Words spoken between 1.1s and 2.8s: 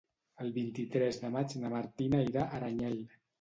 de maig na Martina irà a